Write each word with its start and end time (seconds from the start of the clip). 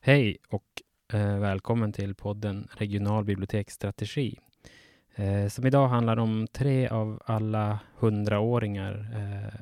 Hej 0.00 0.36
och 0.48 0.82
eh, 1.12 1.38
välkommen 1.38 1.92
till 1.92 2.14
podden 2.14 2.68
Regional 2.72 3.24
biblioteksstrategi. 3.24 4.38
Eh, 5.14 5.48
som 5.48 5.66
idag 5.66 5.88
handlar 5.88 6.16
om 6.16 6.46
tre 6.52 6.88
av 6.88 7.22
alla 7.24 7.80
hundraåringar 7.96 9.08
eh, 9.14 9.60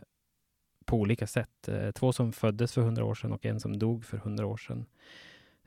på 0.85 0.97
olika 0.97 1.27
sätt. 1.27 1.69
Eh, 1.69 1.91
två 1.91 2.13
som 2.13 2.33
föddes 2.33 2.73
för 2.73 2.83
hundra 2.83 3.05
år 3.05 3.15
sedan 3.15 3.33
och 3.33 3.47
en 3.47 3.61
som 3.61 3.79
dog 3.79 4.05
för 4.05 4.19
hundra 4.19 4.47
år 4.47 4.57
sedan. 4.57 4.87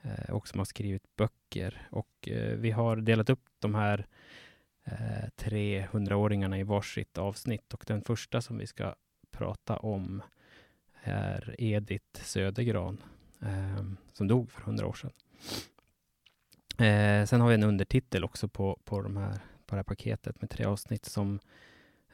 Eh, 0.02 0.34
och 0.34 0.48
som 0.48 0.60
har 0.60 0.64
skrivit 0.64 1.16
böcker. 1.16 1.88
Och 1.90 2.28
eh, 2.28 2.56
vi 2.56 2.70
har 2.70 2.96
delat 2.96 3.30
upp 3.30 3.44
de 3.58 3.74
här 3.74 4.06
eh, 4.84 5.28
tre 5.36 5.86
hundraåringarna 5.92 6.58
i 6.58 6.62
varsitt 6.62 7.18
avsnitt. 7.18 7.74
Och 7.74 7.84
den 7.86 8.02
första 8.02 8.40
som 8.40 8.58
vi 8.58 8.66
ska 8.66 8.94
prata 9.30 9.76
om 9.76 10.22
är 11.08 11.54
Edith 11.58 12.22
Södergran 12.22 13.02
eh, 13.42 13.84
som 14.12 14.28
dog 14.28 14.50
för 14.50 14.62
hundra 14.62 14.86
år 14.86 14.92
sedan. 14.92 15.12
Eh, 16.86 17.26
sen 17.26 17.40
har 17.40 17.48
vi 17.48 17.54
en 17.54 17.62
undertitel 17.62 18.24
också 18.24 18.48
på, 18.48 18.78
på, 18.84 19.02
de 19.02 19.16
här, 19.16 19.32
på 19.66 19.74
det 19.74 19.76
här 19.76 19.82
paketet 19.82 20.40
med 20.40 20.50
tre 20.50 20.64
avsnitt 20.64 21.04
som 21.04 21.38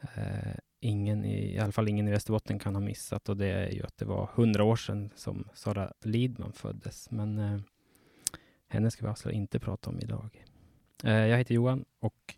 eh, 0.01 0.55
ingen, 0.79 1.25
i, 1.25 1.53
i 1.55 1.59
alla 1.59 1.71
fall 1.71 1.87
ingen 1.87 2.07
i 2.07 2.11
Västerbotten 2.11 2.59
kan 2.59 2.75
ha 2.75 2.81
missat 2.81 3.29
och 3.29 3.37
det 3.37 3.47
är 3.47 3.71
ju 3.71 3.83
att 3.83 3.97
det 3.97 4.05
var 4.05 4.29
hundra 4.33 4.63
år 4.63 4.75
sedan 4.75 5.09
som 5.15 5.47
Sara 5.53 5.93
Lidman 6.01 6.53
föddes. 6.53 7.11
Men 7.11 7.39
eh, 7.39 7.59
henne 8.67 8.91
ska 8.91 9.05
vi 9.05 9.09
alltså 9.09 9.31
inte 9.31 9.59
prata 9.59 9.89
om 9.89 9.99
idag. 9.99 10.45
Eh, 11.03 11.25
jag 11.27 11.37
heter 11.37 11.55
Johan 11.55 11.85
och 11.99 12.35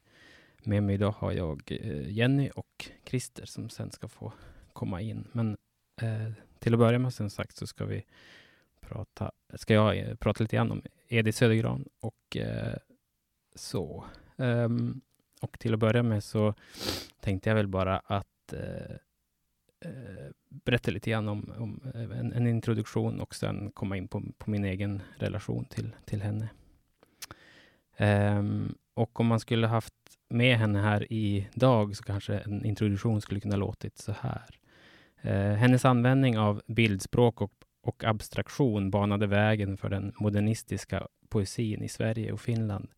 med 0.64 0.84
mig 0.84 0.96
idag 0.96 1.12
har 1.12 1.32
jag 1.32 1.62
eh, 1.68 2.10
Jenny 2.10 2.50
och 2.56 2.92
Christer 3.06 3.46
som 3.46 3.70
sen 3.70 3.92
ska 3.92 4.08
få 4.08 4.34
komma 4.74 5.02
in. 5.02 5.28
Men 5.32 5.58
eh, 6.02 6.32
till 6.60 6.74
att 6.74 6.80
börja 6.80 7.00
med 7.00 7.14
som 7.14 7.30
sagt 7.30 7.58
så 7.58 7.68
ska 7.68 7.86
vi 7.86 8.06
prata, 8.80 9.32
ska 9.54 9.74
jag 9.74 9.98
eh, 9.98 10.16
prata 10.16 10.44
lite 10.44 10.56
grann 10.56 10.72
om 10.72 10.82
Edith 11.08 11.38
Södergran 11.38 11.86
och 12.00 12.38
eh, 12.38 12.78
så. 13.56 14.06
Um, 14.36 15.02
och 15.42 15.60
till 15.60 15.74
att 15.74 15.80
börja 15.80 16.04
med 16.04 16.24
så 16.24 16.54
tänkte 17.20 17.50
jag 17.50 17.56
väl 17.56 17.68
bara 17.68 18.00
att 18.00 18.54
eh, 18.54 18.96
eh 19.82 20.32
berätta 20.50 20.92
lite 20.92 21.10
grann 21.10 21.28
om, 21.28 21.54
om 21.58 21.82
eh, 21.94 22.20
en, 22.20 22.34
en, 22.34 22.48
introduktion 22.48 23.20
och 23.20 23.36
sen 23.36 23.72
komma 23.72 23.98
in 23.98 24.08
på, 24.08 24.24
på 24.38 24.50
min 24.50 24.66
egen 24.66 25.02
relation 25.18 25.66
till, 25.66 25.96
till 26.06 26.22
henne. 26.22 26.50
Um, 28.00 28.78
och 28.94 29.20
om 29.20 29.28
man 29.28 29.40
skulle 29.40 29.68
haft 29.68 29.94
med 30.30 30.58
henne 30.58 30.80
här 30.80 31.14
idag 31.14 31.96
så 31.98 32.04
kanske 32.04 32.38
en 32.38 32.66
introduktion 32.66 33.22
skulle 33.22 33.40
kunna 33.40 33.56
låtit 33.56 33.98
så 33.98 34.12
här. 34.12 34.60
Eh, 35.22 35.54
hennes 35.54 35.86
användning 35.86 36.38
av 36.38 36.62
bildspråk 36.68 37.42
och 37.42 37.54
och 37.88 38.04
abstraktion 38.04 38.92
banade 38.92 39.28
vägen 39.28 39.78
för 39.78 39.90
den 39.90 40.14
modernistiska 40.20 41.08
poesin 41.30 41.84
i 41.84 41.90
Sverige 41.90 42.32
och 42.32 42.42
Finland. 42.42 42.90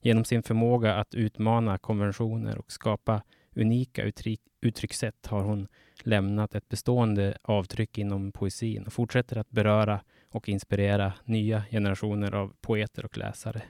Genom 0.00 0.24
sin 0.24 0.42
förmåga 0.42 0.94
att 0.94 1.14
utmana 1.14 1.78
konventioner 1.78 2.58
och 2.58 2.72
skapa 2.72 3.22
unika 3.54 4.02
uttryck, 4.02 4.40
uttryckssätt 4.60 5.26
har 5.26 5.42
hon 5.42 5.68
lämnat 6.02 6.54
ett 6.54 6.68
bestående 6.68 7.38
avtryck 7.42 7.98
inom 7.98 8.32
poesin 8.32 8.86
och 8.86 8.92
fortsätter 8.92 9.38
att 9.38 9.50
beröra 9.50 10.00
och 10.30 10.48
inspirera 10.48 11.12
nya 11.24 11.64
generationer 11.70 12.34
av 12.34 12.52
poeter 12.60 13.04
och 13.04 13.18
läsare. 13.18 13.62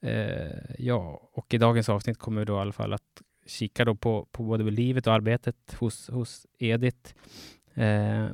Eh, 0.00 0.74
ja, 0.78 1.30
och 1.32 1.54
i 1.54 1.58
dagens 1.58 1.88
avsnitt 1.88 2.18
kommer 2.18 2.40
vi 2.40 2.44
då 2.44 2.56
i 2.56 2.60
alla 2.60 2.72
fall 2.72 2.92
att 2.92 3.22
kika 3.46 3.84
då 3.84 3.94
på, 3.94 4.28
på 4.32 4.42
både 4.42 4.64
livet 4.64 5.06
och 5.06 5.12
arbetet 5.12 5.76
hos, 5.78 6.08
hos 6.08 6.46
Edith. 6.58 7.14
Eh, 7.74 8.28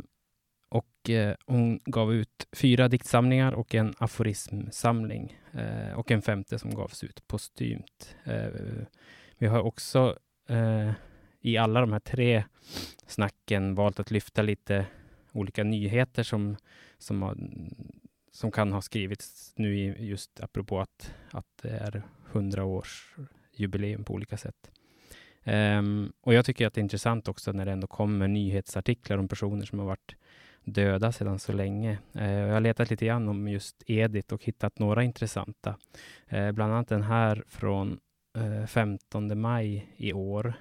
och 0.68 1.10
eh, 1.10 1.34
hon 1.46 1.80
gav 1.84 2.14
ut 2.14 2.48
fyra 2.52 2.88
diktsamlingar 2.88 3.52
och 3.52 3.74
en 3.74 3.94
aforismsamling. 3.98 5.38
Eh, 5.52 5.92
och 5.98 6.10
en 6.10 6.22
femte 6.22 6.58
som 6.58 6.74
gavs 6.74 7.04
ut 7.04 7.28
postumt. 7.28 8.16
Eh, 8.24 8.48
vi 9.38 9.46
har 9.46 9.60
också 9.60 10.18
eh, 10.48 10.90
i 11.40 11.56
alla 11.56 11.80
de 11.80 11.92
här 11.92 12.00
tre 12.00 12.44
snacken 13.06 13.74
valt 13.74 14.00
att 14.00 14.10
lyfta 14.10 14.42
lite 14.42 14.86
olika 15.32 15.64
nyheter 15.64 16.22
som, 16.22 16.56
som, 16.98 17.22
har, 17.22 17.36
som 18.30 18.50
kan 18.50 18.72
ha 18.72 18.82
skrivits 18.82 19.52
nu 19.56 19.96
just 19.98 20.40
apropå 20.40 20.80
att, 20.80 21.14
att 21.30 21.46
det 21.62 21.70
är 21.70 22.02
hundra 22.30 22.64
års 22.64 23.16
jubileum 23.52 24.04
på 24.04 24.14
olika 24.14 24.36
sätt. 24.36 24.70
Um, 25.44 26.12
och 26.20 26.34
jag 26.34 26.44
tycker 26.44 26.66
att 26.66 26.74
det 26.74 26.78
är 26.78 26.82
intressant 26.82 27.28
också 27.28 27.52
när 27.52 27.64
det 27.64 27.72
ändå 27.72 27.86
kommer 27.86 28.28
nyhetsartiklar 28.28 29.18
om 29.18 29.28
personer 29.28 29.66
som 29.66 29.78
har 29.78 29.86
varit 29.86 30.16
döda 30.64 31.12
sedan 31.12 31.38
så 31.38 31.52
länge. 31.52 31.98
Uh, 32.16 32.32
jag 32.32 32.52
har 32.52 32.60
letat 32.60 32.90
lite 32.90 33.06
grann 33.06 33.28
om 33.28 33.48
just 33.48 33.82
Edith 33.86 34.34
och 34.34 34.44
hittat 34.44 34.78
några 34.78 35.02
intressanta. 35.02 35.76
Uh, 36.32 36.52
bland 36.52 36.72
annat 36.72 36.88
den 36.88 37.02
här 37.02 37.44
från 37.48 38.00
eh, 38.38 38.66
15 38.66 39.40
maj 39.40 39.94
i 39.96 40.12
år 40.12 40.54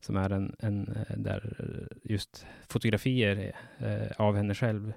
som 0.00 0.16
är 0.16 0.30
en, 0.30 0.56
en 0.58 0.98
där 1.16 1.56
just 2.02 2.46
fotografier 2.68 3.52
av 4.18 4.36
henne 4.36 4.54
själv, 4.54 4.92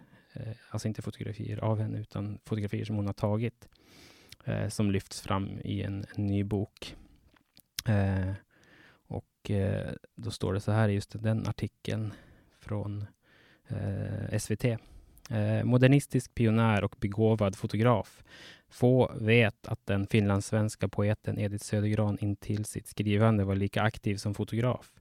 alltså 0.69 0.87
inte 0.87 1.01
fotografier 1.01 1.63
av 1.63 1.79
henne 1.79 1.99
utan 1.99 2.39
fotografier 2.45 2.85
som 2.85 2.95
hon 2.95 3.05
har 3.05 3.13
tagit 3.13 3.69
som 4.69 4.91
lyfts 4.91 5.21
fram 5.21 5.59
i 5.63 5.81
en, 5.81 6.05
en 6.15 6.27
ny 6.27 6.43
bok. 6.43 6.95
Eh, 7.85 8.33
och 9.07 9.51
eh, 9.51 9.93
då 10.15 10.31
står 10.31 10.53
det 10.53 10.59
så 10.59 10.71
här 10.71 10.89
i 10.89 10.93
just 10.93 11.23
den 11.23 11.47
artikeln 11.47 12.13
från 12.59 13.05
eh, 13.67 14.39
SVT. 14.39 14.65
Eh, 15.29 15.63
modernistisk 15.63 16.35
pionjär 16.35 16.83
och 16.83 16.95
begåvad 16.99 17.55
fotograf. 17.55 18.23
Få 18.69 19.11
vet 19.15 19.67
att 19.67 19.85
den 19.85 20.07
finlandssvenska 20.07 20.87
poeten 20.87 21.39
Edith 21.39 21.65
Södergran 21.65 22.17
intill 22.21 22.65
sitt 22.65 22.87
skrivande 22.87 23.43
var 23.43 23.55
lika 23.55 23.81
aktiv 23.81 24.15
som 24.15 24.33
fotograf. 24.33 24.91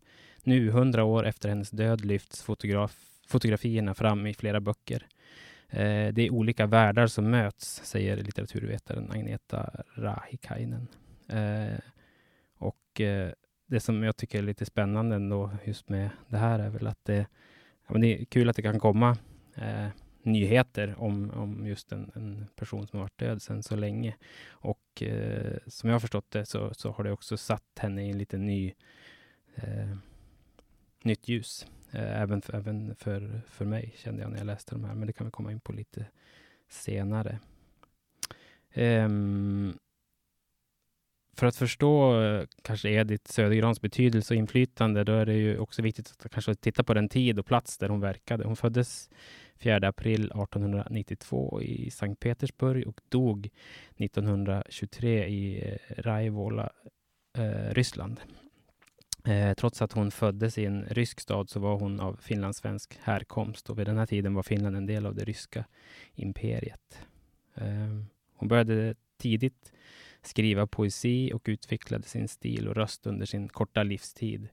Nu, 0.43 0.71
hundra 0.71 1.05
år 1.05 1.27
efter 1.27 1.49
hennes 1.49 1.71
död, 1.71 2.05
lyfts 2.05 2.43
fotograf 2.43 3.13
fotografierna 3.27 3.95
fram 3.95 4.27
i 4.27 4.35
flera 4.35 4.61
böcker. 4.61 5.07
Eh, 5.69 6.13
det 6.13 6.23
är 6.23 6.31
olika 6.31 6.67
världar 6.67 7.07
som 7.07 7.31
möts, 7.31 7.81
säger 7.85 8.17
litteraturvetaren 8.17 9.11
Agneta 9.11 9.71
Rahikainen. 9.95 10.89
Eh, 11.29 11.79
och 12.93 13.01
eh, 13.01 13.33
det 13.67 13.81
som 13.81 14.03
jag 14.03 14.17
tycker 14.17 14.39
är 14.39 14.43
lite 14.43 14.65
spännande 14.65 15.17
ändå 15.17 15.51
just 15.65 15.89
med 15.89 16.11
det 16.29 16.37
här 16.37 16.59
är 16.59 16.71
väl 16.71 16.87
att 16.87 17.05
det 17.05 17.27
ja, 17.89 17.99
det 17.99 18.21
är 18.21 18.25
kul 18.25 18.49
att 18.49 18.57
det 18.57 18.63
kan 18.63 18.81
komma 18.81 19.17
eh, 19.55 19.89
nyheter 20.23 20.95
om, 20.99 21.31
om 21.31 21.67
just 21.67 21.93
en, 21.93 22.11
en, 22.15 22.47
person 22.57 22.87
som 22.87 22.99
har 22.99 23.05
varit 23.05 23.19
död 23.19 23.43
sedan 23.43 23.63
så 23.63 23.77
länge. 23.77 24.17
Och 24.51 25.03
eh, 25.03 25.59
som 25.67 25.89
jag 25.89 25.95
har 25.95 26.01
förstått 26.01 26.31
det 26.31 26.47
så, 26.47 26.75
så 26.75 26.91
har 26.91 27.05
det 27.05 27.13
också 27.13 27.37
satt 27.37 27.79
henne 27.79 28.07
i 28.07 28.11
en 28.11 28.19
lite 28.19 28.39
ny 28.39 28.75
eh, 29.55 29.97
nytt 31.03 31.29
ljus. 31.29 31.67
Eh, 31.91 32.21
även, 32.23 32.43
för, 32.43 32.55
även 32.55 32.95
för, 32.95 33.41
för 33.47 33.65
mig 33.65 33.95
kände 33.97 34.23
jag 34.23 34.31
när 34.31 34.39
jag 34.39 34.47
läste 34.47 34.75
de 34.75 34.85
här, 34.85 34.95
men 34.95 35.07
det 35.07 35.13
kan 35.13 35.27
vi 35.27 35.31
komma 35.31 35.53
in 35.53 35.61
på 35.61 35.73
lite 35.73 36.07
senare. 36.69 37.39
Um, 38.75 39.79
för 41.37 41.47
att 41.47 41.57
förstå 41.57 42.23
eh, 42.23 42.45
kanske 42.63 42.91
Edith 42.91 43.33
Södergrans 43.33 43.81
betydelse 43.81 44.35
och 44.35 44.39
inflytande, 44.39 45.05
då 45.05 45.13
är 45.13 45.27
det 45.27 45.35
ju 45.35 45.59
också 45.59 45.83
viktigt 45.83 46.11
att 46.11 46.33
kanske 46.33 46.55
titta 46.55 46.85
på 46.85 46.95
den 46.95 47.09
tid 47.09 47.39
och 47.39 47.47
plats 47.47 47.79
där 47.79 47.89
hon 47.89 48.01
verkade. 48.01 48.45
Hon 48.45 48.57
föddes 48.57 49.11
4 49.59 49.89
april 49.89 50.25
1892 50.25 51.63
i 51.63 51.91
Sankt 51.91 52.21
Petersburg 52.21 52.89
och 52.89 53.01
dog 53.09 53.51
1923 53.97 55.27
i 55.27 55.69
eh, 55.69 56.03
Raivola, 56.03 56.71
eh, 57.39 57.75
Ryssland. 57.75 58.21
Eh, 59.25 59.55
trots 59.55 59.83
att 59.83 59.93
hon 59.93 60.11
föddes 60.11 60.59
i 60.59 60.65
en 60.65 60.85
rysk 60.85 61.21
stad 61.21 61.51
så 61.51 61.61
var 61.61 61.79
hon 61.79 62.01
av 62.01 62.19
finlandssvensk 62.23 62.99
härkomst 63.03 63.71
och 63.71 63.79
vid 63.79 63.87
den 63.87 63.99
här 63.99 64.07
tiden 64.07 64.35
var 64.35 64.43
Finland 64.43 64.77
en 64.77 64.87
del 64.87 65.07
av 65.07 65.15
det 65.15 65.25
ryska 65.25 65.65
imperiet. 66.15 66.99
Eh, 67.55 67.97
hon 68.35 68.49
började 68.49 68.95
tidigt 69.19 69.73
skriva 70.23 70.67
poesi 70.67 71.33
och 71.35 71.43
utvecklade 71.45 72.05
sin 72.05 72.29
stil 72.29 72.69
och 72.69 72.77
röst 72.77 73.07
under 73.07 73.27
sin 73.27 73.49
korta 73.49 73.83
livstid. 73.83 74.49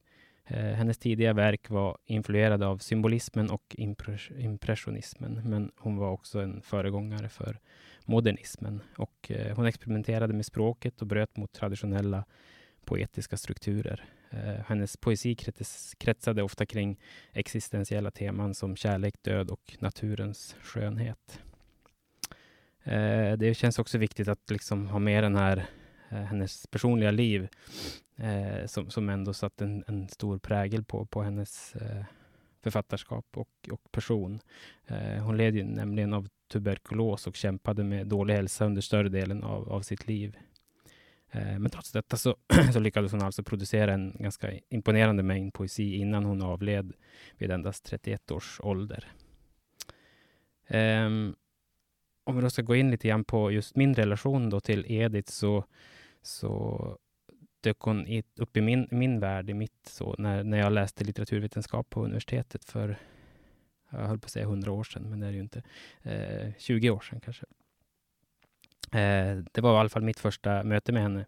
Eh, 0.46 0.74
hennes 0.74 0.98
tidiga 0.98 1.34
verk 1.34 1.70
var 1.70 1.98
influerade 2.06 2.68
av 2.68 2.78
symbolismen 2.78 3.50
och 3.50 3.76
impressionismen, 4.38 5.42
men 5.46 5.72
hon 5.78 5.98
var 5.98 6.12
också 6.12 6.40
en 6.40 6.62
föregångare 6.62 7.30
för 7.30 7.60
modernismen 8.06 8.82
och 8.98 9.32
eh, 9.32 9.56
hon 9.56 9.66
experimenterade 9.66 10.34
med 10.34 10.46
språket 10.46 11.02
och 11.02 11.08
bröt 11.08 11.38
mot 11.38 11.52
traditionella 11.52 12.26
poetiska 12.86 13.38
strukturer. 13.38 14.04
Eh, 14.30 14.66
hennes 14.68 14.98
poesi 14.98 15.36
kretsade 15.98 16.44
ofta 16.44 16.66
kring 16.66 17.00
existentiella 17.34 18.12
teman 18.12 18.54
som 18.54 18.76
kärlek, 18.76 19.16
död 19.22 19.50
och 19.50 19.78
naturens 19.80 20.56
skönhet. 20.62 21.42
Eh, 22.84 23.38
det 23.38 23.58
känns 23.58 23.80
också 23.80 23.98
viktigt 23.98 24.28
att 24.28 24.52
liksom 24.52 24.88
ha 24.88 25.00
med 25.00 25.24
den 25.24 25.36
här, 25.36 25.66
eh, 26.10 26.18
hennes 26.18 26.68
personliga 26.68 27.12
liv. 27.12 27.48
eh, 28.18 28.66
som, 28.66 28.90
som 28.90 29.10
ändå 29.10 29.34
satt 29.34 29.62
en, 29.62 29.84
en 29.88 30.10
stor 30.10 30.38
prägel 30.38 30.84
på, 30.84 31.06
på 31.06 31.22
hennes 31.22 31.76
eh, 31.76 32.04
författarskap 32.64 33.26
och, 33.34 33.70
och 33.72 33.92
person. 33.92 34.40
Eh, 34.88 35.24
hon 35.24 35.38
led 35.38 35.56
ju 35.56 35.64
nämligen 35.64 36.14
av 36.14 36.28
tuberkulos 36.52 37.28
och 37.28 37.36
kämpade 37.36 37.84
med 37.84 38.08
dålig 38.08 38.34
hälsa 38.34 38.66
under 38.66 38.82
större 38.82 39.10
delen 39.10 39.44
av, 39.44 39.70
av 39.70 39.82
sitt 39.82 40.08
liv. 40.08 40.38
Eh, 41.32 41.60
men 41.60 41.70
trots 41.70 41.92
detta 41.92 42.18
så, 42.18 42.36
så, 42.74 42.80
lyckades 42.80 43.12
hon 43.12 43.22
alltså 43.22 43.44
producera 43.44 43.94
en 43.94 44.16
ganska 44.20 44.52
imponerande 44.70 45.24
mängd 45.24 45.54
poesi 45.54 45.96
innan 45.96 46.26
hon 46.26 46.42
avled 46.42 46.94
vid 47.38 47.52
endast 47.52 47.86
31 47.86 48.32
års 48.32 48.60
ålder. 48.64 49.12
Um, 50.70 51.36
om 52.30 52.36
vi 52.36 52.42
då 52.42 52.50
ska 52.50 52.62
gå 52.62 52.76
in 52.76 52.92
lite 52.92 53.08
grann 53.08 53.24
på 53.24 53.52
just 53.52 53.76
min 53.76 53.96
relation 53.96 54.50
då 54.50 54.60
till 54.60 54.86
Edith 54.88 55.32
så, 55.32 55.66
så 56.22 56.98
dök 57.62 57.80
hon 57.80 58.08
i, 58.08 58.24
upp 58.36 58.58
i 58.58 58.62
min, 58.62 58.88
min 58.92 59.20
värld, 59.20 59.50
i 59.50 59.54
mitt, 59.54 59.88
så, 59.88 60.16
när, 60.18 60.44
när 60.44 60.58
jag 60.58 60.72
läste 60.72 61.04
litteraturvetenskap 61.04 61.90
på 61.90 62.04
universitetet 62.04 62.66
för, 62.66 62.98
jag 63.90 64.00
höll 64.00 64.20
på 64.20 64.26
att 64.26 64.32
säga 64.32 64.46
100 64.46 64.72
år 64.72 64.84
sedan, 64.84 65.10
men 65.10 65.20
det 65.20 65.28
är 65.28 65.32
det 65.32 65.36
ju 65.36 65.44
inte, 65.44 65.64
eh, 66.02 66.54
20 66.58 66.90
år 66.90 67.00
sedan 67.00 67.20
kanske. 67.20 67.46
Eh, 68.92 69.44
det 69.52 69.62
var 69.62 69.76
i 69.76 69.80
alla 69.80 69.90
fall 69.90 70.02
mitt 70.02 70.20
första 70.20 70.64
möte 70.64 70.92
med 70.92 71.02
henne. 71.02 71.26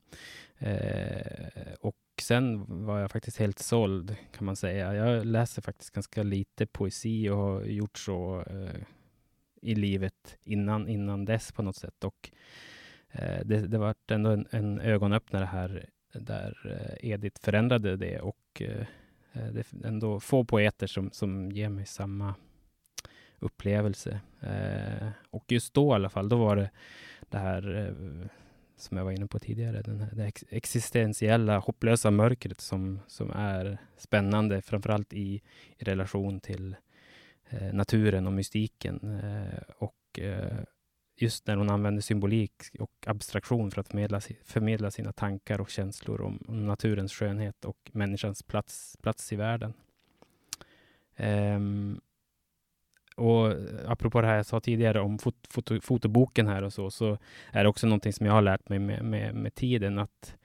Eh, 0.57 1.74
och 1.80 1.95
sen 2.21 2.65
var 2.86 3.00
jag 3.00 3.12
faktiskt 3.12 3.38
helt 3.38 3.59
såld, 3.59 4.15
kan 4.31 4.45
man 4.45 4.56
säga. 4.56 4.95
Jag 4.95 5.25
läser 5.25 5.62
faktiskt 5.62 5.92
ganska 5.92 6.24
lite 6.24 6.65
poesi 6.65 7.30
och 7.30 7.38
har 7.38 7.62
gjort 7.63 7.98
så 7.98 8.44
eh, 8.50 8.81
i 9.62 9.75
livet 9.75 10.38
innan, 10.44 10.88
innan 10.88 11.25
dess 11.25 11.52
på 11.52 11.62
något 11.62 11.75
sätt. 11.75 12.04
Och 12.04 12.31
eh, 13.12 13.46
det, 13.46 13.68
det 13.68 13.78
var 13.78 13.96
ändå 14.08 14.30
en, 14.30 14.48
en 14.52 14.80
ögonöppnare 14.80 15.46
här 15.46 15.86
där 16.13 16.58
eh, 16.66 17.12
Edith 17.12 17.42
förändrade 17.42 17.98
det 17.98 18.19
och 18.19 18.62
eh, 18.62 18.86
eh, 19.34 19.48
det 19.52 19.60
är 19.60 19.88
ändå 19.88 20.19
få 20.19 20.44
poeter 20.44 20.88
som, 20.88 21.12
som 21.12 21.52
ger 21.52 21.69
mig 21.69 21.86
samma 21.86 22.36
upplevelse. 23.40 24.19
Eh, 24.40 25.08
och 25.30 25.52
just 25.52 25.74
då 25.74 25.92
i 25.92 25.96
alla 25.96 26.10
fall, 26.10 26.30
då 26.30 26.38
var 26.38 26.56
det 26.56 26.69
det 27.30 27.38
här 27.38 27.75
eh, 27.75 28.28
som 28.78 28.98
jag 28.98 29.06
var 29.06 29.12
inne 29.12 29.28
på 29.28 29.40
tidigare, 29.40 29.81
den 29.81 30.02
här, 30.02 30.10
det 30.16 30.31
existentiella, 30.50 31.60
hopplösa 31.60 32.12
mörkret 32.12 32.62
som, 32.62 33.00
som 33.08 33.31
är 33.31 33.78
spännande, 33.98 34.62
framförallt 34.62 35.13
i, 35.13 35.42
i 35.78 35.84
relation 35.84 36.40
till 36.40 36.72
eh, 36.72 36.78
Eh, 37.51 37.74
naturen 37.74 38.27
och 38.27 38.33
mystiken. 38.33 39.19
Eh, 39.24 39.63
och 39.77 40.19
eh, 40.19 40.57
just 41.15 41.48
när 41.48 41.56
hon 41.56 41.69
använder 41.69 42.01
symbolik 42.01 42.53
och 42.80 42.92
abstraktion 43.06 43.71
för 43.71 43.81
att 43.81 43.88
förmedla, 43.88 44.21
förmedla 44.44 44.92
sina 44.92 45.13
tankar 45.13 45.62
och 45.62 45.69
känslor 45.69 46.21
om, 46.21 46.44
om 46.48 46.65
naturens 46.65 47.13
skönhet 47.13 47.65
och 47.65 47.77
människans 47.92 48.44
plats, 48.44 48.98
plats 49.01 49.33
i 49.33 49.36
världen. 49.36 49.74
Um, 51.18 52.01
och 53.15 53.53
apropå 53.86 54.21
det 54.21 54.27
här 54.27 54.36
jag 54.36 54.45
sa 54.45 54.59
tidigare 54.59 55.00
om 55.01 55.19
fot, 55.19 55.36
foto, 55.50 55.81
fotoboken 55.81 56.48
här 56.48 56.63
och 56.63 56.74
så, 56.74 56.92
så 56.92 57.18
är 57.51 57.63
det 57.63 57.69
också 57.69 57.88
någonting 57.88 58.13
som 58.13 58.25
jag 58.25 58.33
har 58.33 58.42
lärt 58.42 58.69
mig 58.69 58.80
med, 58.80 59.03
med, 59.06 59.36
med 59.36 59.56
tiden 59.56 60.00
att 60.00 60.36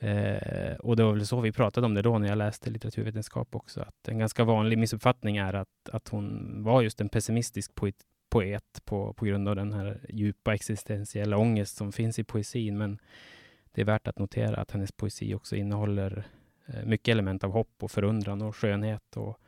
eh, 0.00 0.76
och 0.76 0.96
det 0.96 1.04
var 1.04 1.12
väl 1.12 1.26
så 1.26 1.40
vi 1.40 1.52
pratade 1.52 1.86
om 1.86 1.94
det 1.94 2.02
då 2.02 2.18
när 2.18 2.28
jag 2.28 2.38
läste 2.38 2.70
litteraturvetenskap 2.70 3.54
också, 3.54 3.80
att 3.80 4.08
en 4.08 4.18
ganska 4.18 4.44
vanlig 4.44 4.78
missuppfattning 4.78 5.36
är 5.36 5.54
att, 5.54 5.88
att 5.92 6.08
hon 6.08 6.54
var 6.62 6.82
just 6.82 7.00
en 7.00 7.08
pessimistisk 7.08 7.74
poet, 7.74 7.96
poet 8.30 8.82
på, 8.84 9.12
på 9.12 9.24
grund 9.24 9.48
av 9.48 9.56
den 9.56 9.72
här 9.72 10.00
djupa 10.08 10.54
existentiella 10.54 11.36
ångest 11.36 11.76
som 11.76 11.92
finns 11.92 12.18
i 12.18 12.24
poesin. 12.24 12.78
Men 12.78 12.98
det 13.72 13.80
är 13.80 13.84
värt 13.84 14.08
att 14.08 14.18
notera 14.18 14.56
att 14.56 14.70
hennes 14.70 14.92
poesi 14.92 15.34
också 15.34 15.56
innehåller 15.56 16.24
eh, 16.66 16.84
mycket 16.84 17.12
element 17.12 17.44
av 17.44 17.50
hopp 17.50 17.82
och 17.82 17.90
förundran 17.90 18.42
och 18.42 18.56
skönhet 18.56 19.16
och 19.16 19.40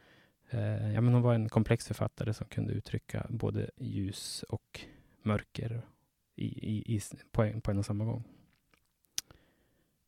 Eh, 0.52 0.92
ja, 0.92 1.00
men 1.00 1.14
hon 1.14 1.22
var 1.22 1.34
en 1.34 1.48
komplex 1.48 1.86
författare 1.86 2.34
som 2.34 2.46
kunde 2.46 2.72
uttrycka 2.72 3.26
både 3.28 3.70
ljus 3.76 4.44
och 4.48 4.80
mörker 5.22 5.82
i, 6.36 6.46
i, 6.46 6.96
i, 6.96 7.00
på, 7.30 7.42
en, 7.42 7.60
på 7.60 7.70
en 7.70 7.78
och 7.78 7.86
samma 7.86 8.04
gång. 8.04 8.24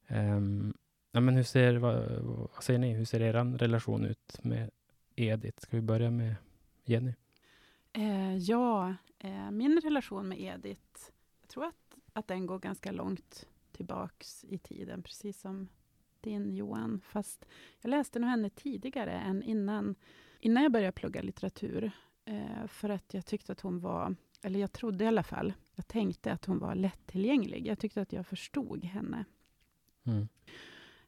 Um, 0.09 0.75
ja, 1.13 1.21
men 1.21 1.37
hur 1.37 1.43
ser, 1.43 1.77
vad, 1.77 2.11
vad, 2.23 2.63
säger 2.63 2.79
ni, 2.79 2.93
hur 2.95 3.05
ser 3.05 3.21
er 3.21 3.59
relation 3.59 4.05
ut 4.05 4.39
med 4.43 4.71
Edith? 5.17 5.63
Ska 5.63 5.77
vi 5.77 5.83
börja 5.83 6.11
med 6.11 6.35
Jenny? 6.85 7.15
Eh, 7.93 8.37
ja, 8.37 8.95
eh, 9.19 9.51
min 9.51 9.81
relation 9.81 10.29
med 10.29 10.41
Edith, 10.41 11.11
jag 11.41 11.49
tror 11.49 11.65
att, 11.65 11.95
att 12.13 12.29
den 12.29 12.47
går 12.47 12.59
ganska 12.59 12.93
långt 12.93 13.47
tillbaks 13.73 14.45
i 14.45 14.59
tiden, 14.59 15.03
precis 15.03 15.41
som 15.41 15.69
din 16.21 16.51
Johan. 16.55 17.01
Fast 17.05 17.45
jag 17.81 17.89
läste 17.89 18.19
nog 18.19 18.31
henne 18.31 18.51
tidigare 18.51 19.13
än 19.13 19.43
innan 19.43 19.95
innan 20.45 20.63
jag 20.63 20.73
började 20.73 20.93
plugga 20.93 21.23
litteratur, 21.23 21.91
eh, 22.25 22.67
för 22.67 22.89
att 22.89 23.15
jag 23.15 23.27
tyckte 23.27 23.53
att 23.53 23.61
hon 23.61 23.81
var, 23.81 24.17
eller 24.43 24.61
jag 24.61 24.73
trodde 24.73 25.05
i 25.05 25.07
alla 25.07 25.23
fall, 25.23 25.53
jag 25.75 25.87
tänkte 25.87 26.33
att 26.33 26.45
hon 26.45 26.59
var 26.59 26.75
lättillgänglig. 26.75 27.67
Jag 27.67 27.79
tyckte 27.79 28.01
att 28.01 28.13
jag 28.13 28.27
förstod 28.27 28.85
henne. 28.85 29.25
Mm. 30.05 30.29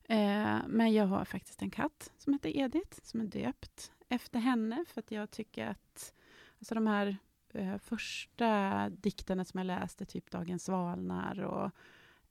Eh, 0.08 0.68
men 0.68 0.92
jag 0.92 1.06
har 1.06 1.24
faktiskt 1.24 1.62
en 1.62 1.70
katt 1.70 2.12
som 2.18 2.32
heter 2.32 2.56
Edith, 2.56 2.98
som 3.02 3.20
är 3.20 3.24
döpt 3.24 3.92
efter 4.08 4.38
henne, 4.38 4.84
för 4.88 5.00
att 5.00 5.10
jag 5.10 5.30
tycker 5.30 5.66
att 5.66 6.14
alltså 6.58 6.74
de 6.74 6.86
här 6.86 7.16
eh, 7.52 7.78
första 7.78 8.88
dikterna 8.90 9.44
som 9.44 9.58
jag 9.58 9.66
läste, 9.66 10.04
typ 10.04 10.30
Dagens 10.30 10.64
svalnar 10.64 11.40
och 11.40 11.70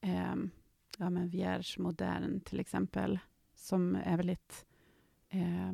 eh, 0.02 0.36
ja, 0.98 1.10
men 1.10 1.30
Vierge 1.30 1.82
modern 1.82 2.40
till 2.40 2.60
exempel, 2.60 3.20
som 3.56 3.96
är 3.96 4.18
väldigt 4.18 4.66
eh, 5.30 5.74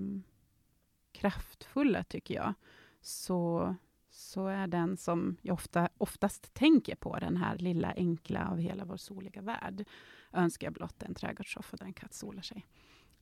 kraftfulla, 1.11 2.03
tycker 2.03 2.35
jag, 2.35 2.53
så, 3.01 3.75
så 4.21 4.47
är 4.47 4.67
den 4.67 4.97
som 4.97 5.37
jag 5.41 5.53
ofta, 5.53 5.89
oftast 5.97 6.53
tänker 6.53 6.95
på, 6.95 7.19
den 7.19 7.37
här 7.37 7.57
lilla 7.57 7.93
enkla 7.93 8.49
av 8.49 8.57
hela 8.57 8.85
vår 8.85 8.97
soliga 8.97 9.41
värld, 9.41 9.87
önskar 10.33 10.67
jag 10.67 10.73
blott 10.73 11.03
en 11.03 11.15
trädgårdssoffa 11.15 11.77
där 11.77 11.85
en 11.85 11.93
katt 11.93 12.13
solar 12.13 12.41
sig. 12.41 12.65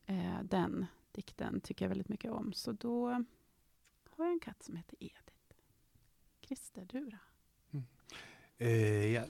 Eh, 0.06 0.44
den 0.44 0.86
dikten 1.12 1.62
tycker 1.62 1.86
jag 1.86 1.90
väldigt 1.90 2.10
mycket 2.10 2.32
om, 2.32 2.54
så 2.54 2.72
då 2.72 3.10
har 4.10 4.26
jag 4.26 4.34
en 4.34 4.40
katt 4.40 4.64
som 4.64 4.76
heter 4.76 4.98
Edith. 5.00 5.34
Christer, 6.42 6.86
du 6.86 7.10
då? 7.10 7.18
Mm. 7.72 7.86
Eh, 8.58 9.06
ja, 9.14 9.24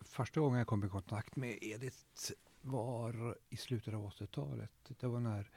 första 0.00 0.40
gången 0.40 0.58
jag 0.58 0.66
kom 0.66 0.84
i 0.84 0.88
kontakt 0.88 1.36
med 1.36 1.58
Edith 1.62 2.32
var 2.60 3.36
i 3.48 3.56
slutet 3.56 3.94
av 3.94 4.10
80-talet. 4.10 4.72
Det 5.00 5.06
var 5.06 5.20
när 5.20 5.50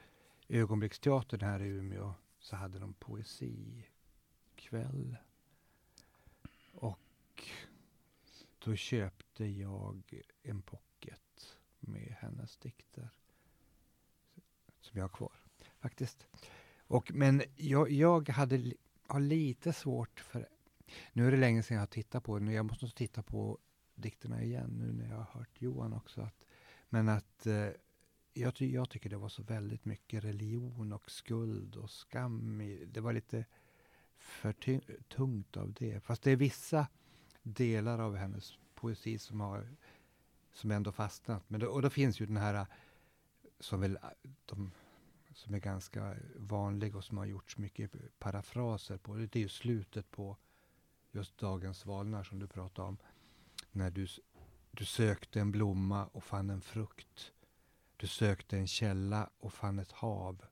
Ögonblicksteatern 0.48 1.40
här 1.40 1.62
i 1.62 1.68
Umeå 1.68 2.14
så 2.38 2.56
hade 2.56 2.78
de 2.78 2.92
poesikväll. 2.92 3.86
Och 6.80 7.48
då 8.58 8.76
köpte 8.76 9.44
jag 9.44 10.22
en 10.42 10.62
pocket 10.62 11.58
med 11.80 12.16
hennes 12.18 12.56
dikter. 12.56 13.08
Som 14.80 14.98
jag 14.98 15.04
har 15.04 15.08
kvar, 15.08 15.32
faktiskt. 15.78 16.26
Och, 16.78 17.12
men 17.14 17.42
jag, 17.56 17.90
jag 17.90 18.28
hade, 18.28 18.72
har 19.06 19.20
lite 19.20 19.72
svårt 19.72 20.20
för... 20.20 20.48
Nu 21.12 21.26
är 21.26 21.30
det 21.30 21.36
länge 21.36 21.62
sedan 21.62 21.74
jag 21.74 21.82
har 21.82 21.86
tittat 21.86 22.24
på 22.24 22.38
den. 22.38 22.48
Jag 22.48 22.64
måste 22.64 22.90
titta 22.90 23.22
på 23.22 23.58
dikterna 23.94 24.42
igen 24.42 24.70
nu 24.70 24.92
när 24.92 25.08
jag 25.08 25.16
har 25.16 25.38
hört 25.40 25.62
Johan 25.62 25.92
också. 25.92 26.20
Att, 26.20 26.44
men 26.88 27.08
att 27.08 27.46
eh, 27.46 27.68
jag, 28.32 28.54
ty 28.54 28.72
jag 28.72 28.90
tycker 28.90 29.10
det 29.10 29.16
var 29.16 29.28
så 29.28 29.42
väldigt 29.42 29.84
mycket 29.84 30.24
religion 30.24 30.92
och 30.92 31.10
skuld 31.10 31.76
och 31.76 31.90
skam. 31.90 32.60
I, 32.60 32.84
det 32.84 33.00
var 33.00 33.12
lite 33.12 33.44
för 34.20 34.52
tungt 35.08 35.56
av 35.56 35.72
det. 35.72 36.00
Fast 36.00 36.22
det 36.22 36.30
är 36.30 36.36
vissa 36.36 36.86
delar 37.42 37.98
av 37.98 38.16
hennes 38.16 38.58
poesi 38.74 39.18
som 39.18 39.40
har 39.40 39.68
som 40.52 40.70
ändå 40.70 40.92
fastnat. 40.92 41.42
Men 41.48 41.60
då, 41.60 41.66
och 41.66 41.82
då 41.82 41.90
finns 41.90 42.20
ju 42.20 42.26
den 42.26 42.36
här 42.36 42.54
äh, 42.54 42.66
som 43.60 43.80
väl 43.80 43.96
äh, 44.02 44.08
de, 44.46 44.70
som 45.34 45.54
är 45.54 45.58
ganska 45.58 46.16
vanlig 46.36 46.96
och 46.96 47.04
som 47.04 47.18
har 47.18 47.26
gjorts 47.26 47.58
mycket 47.58 48.18
parafraser 48.18 48.96
på. 48.96 49.14
Det 49.14 49.36
är 49.36 49.40
ju 49.40 49.48
slutet 49.48 50.10
på 50.10 50.36
just 51.12 51.38
Dagens 51.38 51.78
svalnar 51.78 52.22
som 52.22 52.38
du 52.38 52.46
pratade 52.46 52.88
om. 52.88 52.96
När 53.72 53.90
du, 53.90 54.06
du 54.70 54.84
sökte 54.84 55.40
en 55.40 55.52
blomma 55.52 56.06
och 56.06 56.24
fann 56.24 56.50
en 56.50 56.60
frukt. 56.60 57.32
Du 57.96 58.06
sökte 58.06 58.56
en 58.56 58.66
källa 58.66 59.30
och 59.38 59.52
fann 59.52 59.78
ett 59.78 59.92
hav. 59.92 60.44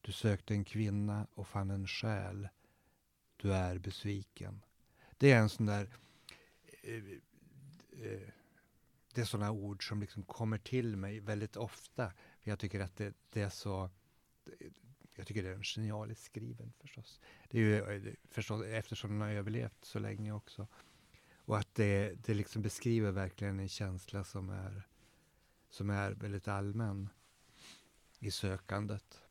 Du 0.00 0.12
sökte 0.12 0.54
en 0.54 0.64
kvinna 0.64 1.26
och 1.34 1.48
fann 1.48 1.70
en 1.70 1.86
själ. 1.86 2.48
Du 3.42 3.52
är 3.52 3.78
besviken. 3.78 4.62
Det 5.18 5.32
är 5.32 5.38
en 5.38 5.48
sån 5.48 5.66
där... 5.66 5.88
Eh, 6.82 6.94
eh, 7.92 8.28
det 9.14 9.20
är 9.20 9.24
såna 9.24 9.50
ord 9.50 9.88
som 9.88 10.00
liksom 10.00 10.22
kommer 10.22 10.58
till 10.58 10.96
mig 10.96 11.20
väldigt 11.20 11.56
ofta. 11.56 12.12
Jag 12.40 12.58
tycker 12.58 12.80
att 12.80 12.96
det, 12.96 13.14
det 13.30 13.42
är 13.42 13.48
så... 13.48 13.90
Jag 15.14 15.26
tycker 15.26 15.42
det 15.42 15.48
är 15.48 15.62
genialiskt 15.62 16.24
skriven 16.24 16.72
förstås. 16.80 17.20
Det 17.50 17.58
är 17.58 17.62
ju 17.62 17.82
eh, 17.82 18.14
förstås 18.30 18.64
eftersom 18.64 19.10
den 19.10 19.20
har 19.20 19.28
överlevt 19.28 19.84
så 19.84 19.98
länge 19.98 20.32
också. 20.32 20.66
Och 21.36 21.58
att 21.58 21.74
det, 21.74 22.12
det 22.26 22.34
liksom 22.34 22.62
beskriver 22.62 23.10
verkligen 23.10 23.60
en 23.60 23.68
känsla 23.68 24.24
som 24.24 24.50
är 24.50 24.82
som 25.68 25.90
är 25.90 26.10
väldigt 26.10 26.48
allmän. 26.48 27.08
i 28.18 28.30
sökandet. 28.30 29.22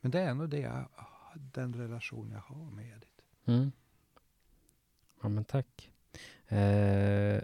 Men 0.00 0.10
det 0.10 0.20
är 0.20 0.34
nog 0.34 0.48
det 0.48 0.60
jag, 0.60 0.88
den 1.34 1.74
relation 1.74 2.30
jag 2.30 2.40
har 2.40 2.70
med 2.70 2.86
Edith. 2.86 3.22
Mm. 3.44 3.72
Ja, 5.22 5.28
men 5.28 5.44
tack. 5.44 5.90
Eh, 6.48 7.40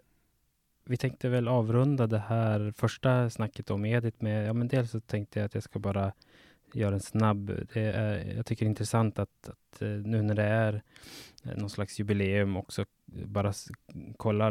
vi 0.84 0.96
tänkte 0.96 1.28
väl 1.28 1.48
avrunda 1.48 2.06
det 2.06 2.18
här 2.18 2.72
första 2.76 3.30
snacket 3.30 3.70
om 3.70 3.84
Edith 3.84 4.22
med, 4.22 4.46
ja 4.48 4.52
men 4.52 4.68
dels 4.68 4.90
så 4.90 5.00
tänkte 5.00 5.38
jag 5.38 5.46
att 5.46 5.54
jag 5.54 5.62
ska 5.62 5.78
bara 5.78 6.12
göra 6.74 6.94
en 6.94 7.00
snabb, 7.00 7.66
det 7.72 7.80
är, 7.80 8.34
jag 8.36 8.46
tycker 8.46 8.64
det 8.64 8.66
är 8.66 8.70
intressant 8.70 9.18
att, 9.18 9.48
att 9.48 9.82
eh, 9.82 9.88
nu 9.88 10.22
när 10.22 10.34
det 10.34 10.42
är 10.42 10.82
eh, 11.44 11.56
någon 11.56 11.70
slags 11.70 11.98
jubileum 11.98 12.56
också 12.56 12.84
bara 13.06 13.52
kolla 14.16 14.50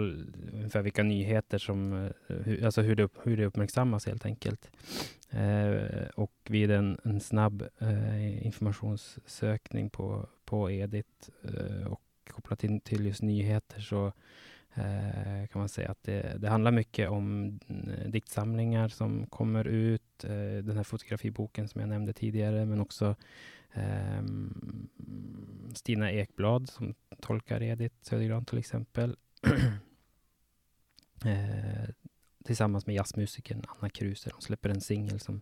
ungefär 0.54 0.82
vilka 0.82 1.04
nyheter 1.04 1.58
som, 1.58 1.94
eh, 1.94 2.36
hur, 2.36 2.66
alltså 2.66 2.82
hur 2.82 2.96
det, 2.96 3.10
hur 3.24 3.38
det 3.38 3.46
uppmärksammas 3.46 4.06
helt 4.06 4.26
enkelt. 4.26 4.72
Eh, 5.30 6.08
och 6.16 6.34
vid 6.50 6.72
en, 6.72 6.98
en 7.04 7.20
snabb 7.20 7.68
eh, 7.80 8.46
informationssökning 8.46 9.90
på, 9.90 10.30
på 10.46 10.72
Edit 10.72 11.30
eh, 11.44 11.88
och 11.88 12.02
kopplat 12.30 12.64
in 12.64 12.80
till 12.80 13.06
just 13.06 13.22
nyheter 13.22 13.80
så 13.80 14.12
Eh, 14.74 15.48
kan 15.48 15.60
man 15.60 15.70
säga 15.70 15.92
att 15.92 16.04
det, 16.04 16.38
det, 16.40 16.50
handlar 16.50 16.72
mycket 16.72 17.10
om 17.10 17.60
eh, 17.68 18.10
diktsamlingar 18.10 18.88
som 18.88 19.26
kommer 19.26 19.68
ut, 19.68 20.24
eh, 20.24 20.64
den 20.64 20.78
här 20.78 20.84
fotografiboken 20.84 21.68
som 21.68 21.82
jag 21.82 21.90
nämnde 21.90 22.14
tidigare, 22.14 22.66
men 22.66 22.82
också 22.82 23.16
ehm, 23.74 24.90
Stina 25.74 26.12
Ekblad 26.12 26.70
som 26.70 26.96
tolkar 27.22 27.64
Edith 27.64 27.96
Södergran 28.02 28.46
till 28.46 28.58
exempel. 28.58 29.16
Eh, 31.26 31.90
tillsammans 32.50 32.88
med 32.88 32.96
jazzmusikern 32.96 33.64
Anna 33.68 33.90
Kruser. 33.90 34.32
Hon 34.32 34.42
släpper 34.42 34.70
en 34.70 34.82
singel 34.82 35.20
som, 35.20 35.42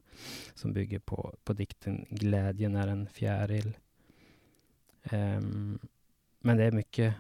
som 0.56 0.74
bygger 0.74 1.00
på, 1.00 1.36
på 1.44 1.54
dikten 1.54 2.06
Glädjen 2.10 2.76
är 2.76 2.88
en 2.88 3.08
fjäril. 3.08 3.78
Um, 5.12 5.80
men 6.40 6.58
det 6.58 6.64
är 6.64 6.72
mycket 6.72 7.16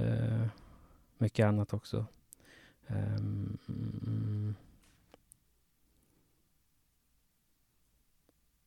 uh, 0.00 0.46
mycket 1.18 1.46
annat 1.46 1.72
också. 1.72 2.06
Um, 2.86 4.54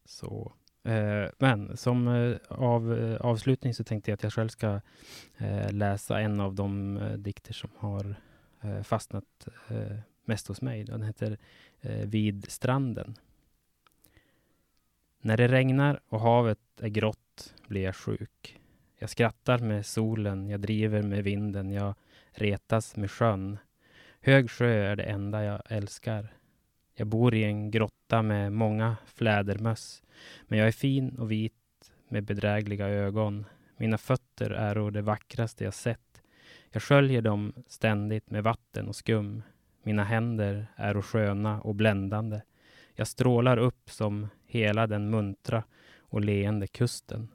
så. 0.05 0.53
Uh, 0.87 1.29
men 1.37 1.77
som 1.77 2.07
uh, 2.07 2.37
av, 2.49 2.91
uh, 2.91 3.21
avslutning 3.21 3.73
så 3.73 3.83
tänkte 3.83 4.11
jag 4.11 4.15
att 4.15 4.23
jag 4.23 4.33
själv 4.33 4.49
ska 4.49 4.81
läsa 5.69 6.19
en 6.19 6.39
av 6.39 6.55
de 6.55 6.99
dikter 7.17 7.53
som 7.53 7.69
har 7.77 8.15
fastnat 8.83 9.47
mest 10.27 10.47
hos 10.47 10.61
mig. 10.61 10.83
Den 10.83 11.03
heter 11.03 11.37
eh, 11.81 12.07
Vid 12.07 12.51
stranden. 12.51 13.15
När 15.21 15.37
det 15.37 15.47
regnar 15.47 15.99
och 16.07 16.19
havet 16.19 16.59
är 16.81 16.87
grått 16.87 17.53
blir 17.67 17.83
jag 17.83 17.95
sjuk. 17.95 18.59
Jag 18.97 19.09
skrattar 19.09 19.59
med 19.59 19.85
solen, 19.85 20.49
jag 20.49 20.59
driver 20.59 21.01
med 21.01 21.23
vinden, 21.23 21.71
jag 21.71 21.95
retas 22.31 22.95
med 22.95 23.11
sjön. 23.11 23.57
Hög 24.21 24.51
sjö 24.51 24.91
är 24.91 24.95
det 24.95 25.03
enda 25.03 25.43
jag 25.43 25.61
älskar. 25.65 26.33
Jag 26.93 27.07
bor 27.07 27.35
i 27.35 27.43
en 27.43 27.71
grotta 27.71 28.21
med 28.21 28.53
många 28.53 28.97
flädermöss. 29.05 30.03
Men 30.47 30.59
jag 30.59 30.67
är 30.67 30.71
fin 30.71 31.19
och 31.19 31.31
vit 31.31 31.53
med 32.07 32.23
bedrägliga 32.23 32.87
ögon. 32.87 33.45
Mina 33.77 33.97
fötter 33.97 34.49
är 34.49 34.91
det 34.91 35.01
vackraste 35.01 35.63
jag 35.63 35.73
sett. 35.73 36.21
Jag 36.71 36.83
sköljer 36.83 37.21
dem 37.21 37.53
ständigt 37.67 38.29
med 38.29 38.43
vatten 38.43 38.87
och 38.87 38.95
skum. 38.95 39.43
Mina 39.85 40.03
händer 40.03 40.67
är 40.75 41.01
sköna 41.01 41.61
och 41.61 41.75
bländande. 41.75 42.41
Jag 42.95 43.07
strålar 43.07 43.57
upp 43.57 43.89
som 43.89 44.27
hela 44.45 44.87
den 44.87 45.09
muntra 45.09 45.63
och 45.97 46.21
leende 46.21 46.67
kusten. 46.67 47.27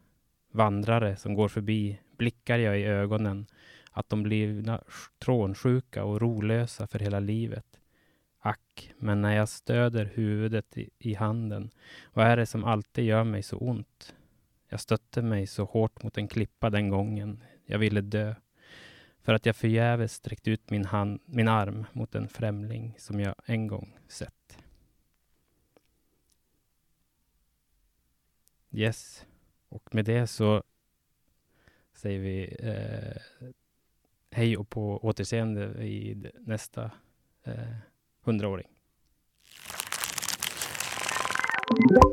Vandrare 0.52 1.16
som 1.16 1.34
går 1.34 1.48
förbi 1.48 2.00
blickar 2.18 2.58
jag 2.58 2.80
i 2.80 2.84
ögonen 2.84 3.46
att 3.90 4.08
de 4.08 4.22
blir 4.22 4.80
trånsjuka 5.24 6.04
och 6.04 6.20
rolösa 6.20 6.86
för 6.86 6.98
hela 6.98 7.20
livet. 7.20 7.66
Ack, 8.40 8.94
men 8.98 9.22
när 9.22 9.36
jag 9.36 9.48
stöder 9.48 10.04
huvudet 10.14 10.78
i, 10.78 10.90
i 10.98 11.14
handen, 11.14 11.70
vad 12.12 12.26
är 12.26 12.36
det 12.36 12.46
som 12.46 12.64
alltid 12.64 13.04
gör 13.04 13.24
mig 13.24 13.42
så 13.42 13.56
ont? 13.56 14.14
Jag 14.68 14.80
stötte 14.80 15.22
mig 15.22 15.46
så 15.46 15.64
hårt 15.64 16.02
mot 16.02 16.18
en 16.18 16.28
klippa 16.28 16.70
den 16.70 16.88
gången. 16.88 17.44
Jag 17.66 17.78
ville 17.78 18.00
dö. 18.00 18.34
För 19.22 19.34
att 19.34 19.46
jag 19.46 19.56
förgäves 19.56 20.12
sträckt 20.12 20.48
ut 20.48 20.70
min, 20.70 20.84
hand, 20.84 21.20
min 21.24 21.48
arm 21.48 21.86
mot 21.92 22.14
en 22.14 22.28
främling 22.28 22.94
som 22.98 23.20
jag 23.20 23.34
en 23.46 23.66
gång 23.66 23.98
sett. 24.08 24.58
Yes. 28.70 29.26
Och 29.68 29.94
med 29.94 30.04
det 30.04 30.26
så 30.26 30.62
säger 31.92 32.18
vi 32.18 32.56
eh, 32.58 33.22
hej 34.30 34.56
och 34.56 34.70
på 34.70 34.98
återseende 35.04 35.84
i 35.84 36.30
nästa 36.38 36.90
eh, 37.44 37.76
hundraåring. 38.20 38.68
Eh, 41.94 42.09